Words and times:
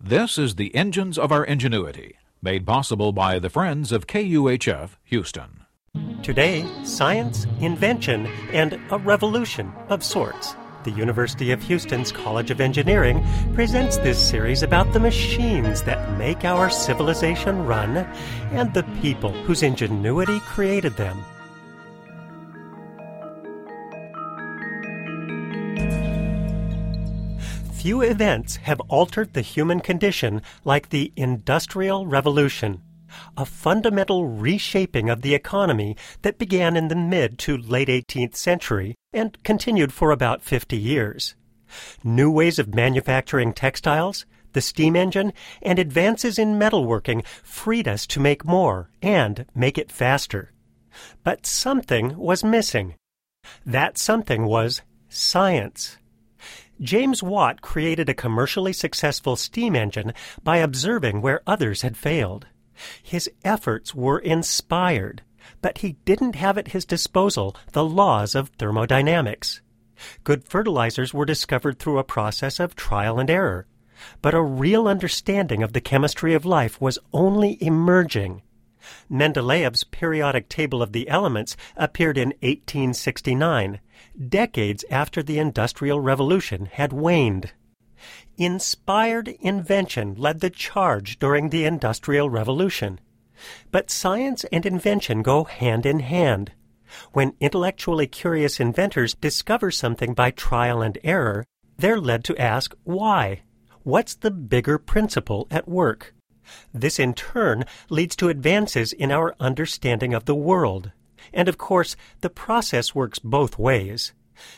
This 0.00 0.38
is 0.38 0.54
the 0.54 0.72
Engines 0.76 1.18
of 1.18 1.32
Our 1.32 1.44
Ingenuity, 1.44 2.18
made 2.40 2.64
possible 2.64 3.10
by 3.10 3.40
the 3.40 3.50
Friends 3.50 3.90
of 3.90 4.06
KUHF 4.06 4.90
Houston. 5.06 5.64
Today, 6.22 6.64
science, 6.84 7.48
invention, 7.58 8.26
and 8.52 8.78
a 8.92 8.98
revolution 8.98 9.72
of 9.88 10.04
sorts. 10.04 10.54
The 10.84 10.92
University 10.92 11.50
of 11.50 11.60
Houston's 11.64 12.12
College 12.12 12.52
of 12.52 12.60
Engineering 12.60 13.26
presents 13.54 13.96
this 13.96 14.24
series 14.24 14.62
about 14.62 14.92
the 14.92 15.00
machines 15.00 15.82
that 15.82 16.16
make 16.16 16.44
our 16.44 16.70
civilization 16.70 17.66
run 17.66 17.96
and 18.52 18.72
the 18.72 18.84
people 19.02 19.32
whose 19.32 19.64
ingenuity 19.64 20.38
created 20.40 20.96
them. 20.96 21.24
Few 27.78 28.00
events 28.02 28.56
have 28.56 28.80
altered 28.88 29.34
the 29.34 29.40
human 29.40 29.78
condition 29.78 30.42
like 30.64 30.88
the 30.88 31.12
Industrial 31.14 32.06
Revolution, 32.06 32.82
a 33.36 33.46
fundamental 33.46 34.26
reshaping 34.26 35.08
of 35.08 35.22
the 35.22 35.32
economy 35.32 35.96
that 36.22 36.38
began 36.38 36.76
in 36.76 36.88
the 36.88 36.96
mid 36.96 37.38
to 37.38 37.56
late 37.56 37.86
18th 37.86 38.34
century 38.34 38.96
and 39.12 39.40
continued 39.44 39.92
for 39.92 40.10
about 40.10 40.42
50 40.42 40.76
years. 40.76 41.36
New 42.02 42.32
ways 42.32 42.58
of 42.58 42.74
manufacturing 42.74 43.52
textiles, 43.52 44.26
the 44.54 44.60
steam 44.60 44.96
engine, 44.96 45.32
and 45.62 45.78
advances 45.78 46.36
in 46.36 46.58
metalworking 46.58 47.24
freed 47.44 47.86
us 47.86 48.08
to 48.08 48.18
make 48.18 48.44
more 48.44 48.90
and 49.00 49.46
make 49.54 49.78
it 49.78 49.92
faster. 49.92 50.50
But 51.22 51.46
something 51.46 52.18
was 52.18 52.42
missing. 52.42 52.96
That 53.64 53.98
something 53.98 54.46
was 54.46 54.82
science. 55.08 55.96
James 56.80 57.22
Watt 57.22 57.60
created 57.60 58.08
a 58.08 58.14
commercially 58.14 58.72
successful 58.72 59.36
steam 59.36 59.74
engine 59.74 60.12
by 60.42 60.58
observing 60.58 61.20
where 61.20 61.42
others 61.46 61.82
had 61.82 61.96
failed. 61.96 62.46
His 63.02 63.28
efforts 63.44 63.94
were 63.94 64.20
inspired, 64.20 65.22
but 65.60 65.78
he 65.78 65.96
didn't 66.04 66.36
have 66.36 66.56
at 66.56 66.68
his 66.68 66.84
disposal 66.84 67.56
the 67.72 67.84
laws 67.84 68.34
of 68.34 68.50
thermodynamics. 68.58 69.60
Good 70.22 70.44
fertilizers 70.44 71.12
were 71.12 71.24
discovered 71.24 71.78
through 71.78 71.98
a 71.98 72.04
process 72.04 72.60
of 72.60 72.76
trial 72.76 73.18
and 73.18 73.28
error, 73.28 73.66
but 74.22 74.34
a 74.34 74.42
real 74.42 74.86
understanding 74.86 75.64
of 75.64 75.72
the 75.72 75.80
chemistry 75.80 76.34
of 76.34 76.44
life 76.44 76.80
was 76.80 77.00
only 77.12 77.60
emerging. 77.60 78.42
Mendeleev's 79.10 79.82
periodic 79.82 80.48
table 80.48 80.80
of 80.82 80.92
the 80.92 81.08
elements 81.08 81.56
appeared 81.76 82.16
in 82.16 82.28
1869, 82.40 83.80
decades 84.28 84.84
after 84.90 85.22
the 85.22 85.38
Industrial 85.38 86.00
Revolution 86.00 86.66
had 86.66 86.92
waned. 86.92 87.52
Inspired 88.36 89.28
invention 89.40 90.14
led 90.14 90.40
the 90.40 90.50
charge 90.50 91.18
during 91.18 91.48
the 91.48 91.64
Industrial 91.64 92.30
Revolution. 92.30 93.00
But 93.70 93.90
science 93.90 94.44
and 94.52 94.64
invention 94.64 95.22
go 95.22 95.44
hand 95.44 95.84
in 95.86 96.00
hand. 96.00 96.52
When 97.12 97.34
intellectually 97.40 98.06
curious 98.06 98.60
inventors 98.60 99.14
discover 99.14 99.70
something 99.70 100.14
by 100.14 100.30
trial 100.30 100.80
and 100.80 100.98
error, 101.04 101.44
they're 101.76 102.00
led 102.00 102.24
to 102.24 102.38
ask 102.38 102.74
why. 102.84 103.42
What's 103.82 104.14
the 104.14 104.30
bigger 104.30 104.78
principle 104.78 105.46
at 105.50 105.68
work? 105.68 106.14
This 106.72 106.98
in 106.98 107.14
turn 107.14 107.64
leads 107.90 108.16
to 108.16 108.28
advances 108.28 108.92
in 108.92 109.12
our 109.12 109.34
understanding 109.38 110.14
of 110.14 110.24
the 110.24 110.34
world. 110.34 110.92
And 111.32 111.48
of 111.48 111.58
course, 111.58 111.96
the 112.20 112.30
process 112.30 112.94
works 112.94 113.18
both 113.18 113.58
ways. 113.58 114.12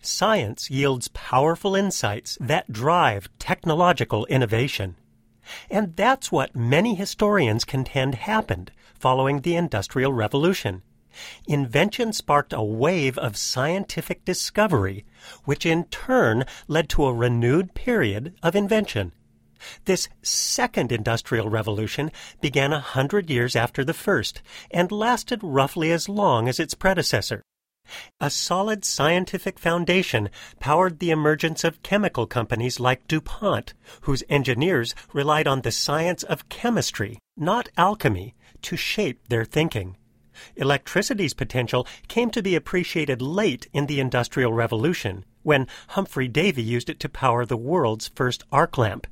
Science 0.00 0.70
yields 0.70 1.08
powerful 1.08 1.74
insights 1.74 2.38
that 2.40 2.72
drive 2.72 3.28
technological 3.38 4.24
innovation. 4.26 4.96
And 5.70 5.94
that's 5.94 6.32
what 6.32 6.56
many 6.56 6.94
historians 6.94 7.64
contend 7.64 8.14
happened 8.14 8.72
following 8.94 9.40
the 9.40 9.54
Industrial 9.54 10.12
Revolution. 10.12 10.82
Invention 11.46 12.12
sparked 12.12 12.52
a 12.52 12.62
wave 12.62 13.16
of 13.18 13.36
scientific 13.36 14.24
discovery, 14.24 15.04
which 15.44 15.64
in 15.64 15.84
turn 15.84 16.44
led 16.68 16.88
to 16.90 17.06
a 17.06 17.14
renewed 17.14 17.74
period 17.74 18.34
of 18.42 18.56
invention. 18.56 19.12
This 19.84 20.08
second 20.22 20.92
industrial 20.92 21.48
revolution 21.48 22.10
began 22.40 22.72
a 22.72 22.80
hundred 22.80 23.30
years 23.30 23.56
after 23.56 23.84
the 23.84 23.94
first 23.94 24.42
and 24.70 24.92
lasted 24.92 25.40
roughly 25.42 25.92
as 25.92 26.08
long 26.08 26.48
as 26.48 26.60
its 26.60 26.74
predecessor. 26.74 27.42
A 28.20 28.30
solid 28.30 28.84
scientific 28.84 29.58
foundation 29.58 30.28
powered 30.58 30.98
the 30.98 31.10
emergence 31.10 31.62
of 31.62 31.82
chemical 31.82 32.26
companies 32.26 32.80
like 32.80 33.06
DuPont, 33.06 33.74
whose 34.02 34.24
engineers 34.28 34.94
relied 35.12 35.46
on 35.46 35.60
the 35.60 35.70
science 35.70 36.24
of 36.24 36.48
chemistry, 36.48 37.18
not 37.36 37.68
alchemy, 37.76 38.34
to 38.62 38.76
shape 38.76 39.28
their 39.28 39.44
thinking. 39.44 39.96
Electricity's 40.56 41.32
potential 41.32 41.86
came 42.08 42.30
to 42.30 42.42
be 42.42 42.54
appreciated 42.56 43.22
late 43.22 43.68
in 43.72 43.86
the 43.86 44.00
Industrial 44.00 44.52
Revolution, 44.52 45.24
when 45.42 45.68
Humphry 45.90 46.28
Davy 46.28 46.62
used 46.62 46.90
it 46.90 46.98
to 47.00 47.08
power 47.08 47.46
the 47.46 47.56
world's 47.56 48.08
first 48.08 48.42
arc 48.50 48.76
lamp. 48.76 49.06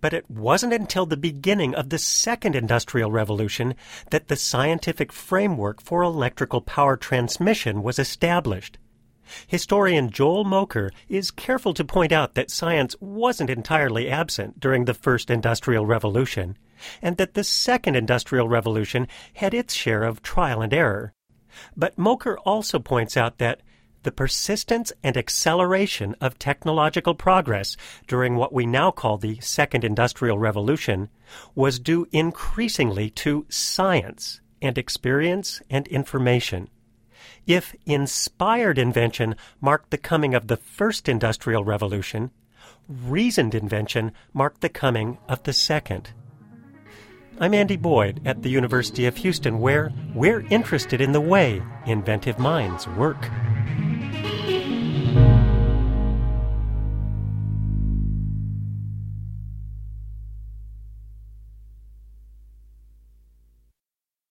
But 0.00 0.12
it 0.12 0.30
wasn't 0.30 0.72
until 0.72 1.06
the 1.06 1.16
beginning 1.16 1.74
of 1.74 1.90
the 1.90 1.98
second 1.98 2.54
industrial 2.54 3.10
revolution 3.10 3.74
that 4.10 4.28
the 4.28 4.36
scientific 4.36 5.12
framework 5.12 5.80
for 5.80 6.02
electrical 6.02 6.60
power 6.60 6.96
transmission 6.96 7.82
was 7.82 7.98
established. 7.98 8.78
Historian 9.46 10.10
Joel 10.10 10.44
Mokyr 10.44 10.90
is 11.08 11.30
careful 11.30 11.72
to 11.74 11.84
point 11.84 12.10
out 12.10 12.34
that 12.34 12.50
science 12.50 12.96
wasn't 13.00 13.50
entirely 13.50 14.10
absent 14.10 14.58
during 14.58 14.84
the 14.84 14.94
first 14.94 15.30
industrial 15.30 15.86
revolution, 15.86 16.56
and 17.00 17.16
that 17.16 17.34
the 17.34 17.44
second 17.44 17.94
industrial 17.94 18.48
revolution 18.48 19.06
had 19.34 19.54
its 19.54 19.74
share 19.74 20.02
of 20.02 20.22
trial 20.22 20.62
and 20.62 20.74
error. 20.74 21.12
But 21.76 21.96
Mokyr 21.96 22.36
also 22.44 22.78
points 22.78 23.16
out 23.16 23.38
that 23.38 23.60
the 24.02 24.12
persistence 24.12 24.92
and 25.02 25.16
acceleration 25.16 26.14
of 26.20 26.38
technological 26.38 27.14
progress 27.14 27.76
during 28.06 28.36
what 28.36 28.52
we 28.52 28.66
now 28.66 28.90
call 28.90 29.18
the 29.18 29.38
Second 29.40 29.84
Industrial 29.84 30.38
Revolution 30.38 31.08
was 31.54 31.78
due 31.78 32.06
increasingly 32.12 33.10
to 33.10 33.46
science 33.48 34.40
and 34.62 34.78
experience 34.78 35.60
and 35.68 35.86
information. 35.88 36.68
If 37.46 37.74
inspired 37.86 38.78
invention 38.78 39.34
marked 39.60 39.90
the 39.90 39.98
coming 39.98 40.34
of 40.34 40.46
the 40.46 40.56
First 40.56 41.08
Industrial 41.08 41.64
Revolution, 41.64 42.30
reasoned 42.88 43.54
invention 43.54 44.12
marked 44.32 44.60
the 44.60 44.68
coming 44.68 45.18
of 45.28 45.42
the 45.42 45.52
Second. 45.52 46.12
I'm 47.38 47.54
Andy 47.54 47.76
Boyd 47.76 48.20
at 48.26 48.42
the 48.42 48.50
University 48.50 49.06
of 49.06 49.16
Houston, 49.16 49.60
where 49.60 49.90
we're 50.14 50.46
interested 50.50 51.00
in 51.00 51.12
the 51.12 51.20
way 51.20 51.62
inventive 51.86 52.38
minds 52.38 52.86
work. 52.88 53.30